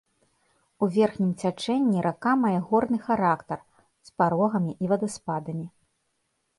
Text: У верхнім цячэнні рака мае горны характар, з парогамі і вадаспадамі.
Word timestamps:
У 0.85 0.87
верхнім 0.95 1.31
цячэнні 1.43 1.99
рака 2.07 2.33
мае 2.47 2.55
горны 2.71 2.97
характар, 3.07 3.59
з 4.09 4.19
парогамі 4.23 4.71
і 4.87 4.95
вадаспадамі. 4.95 5.67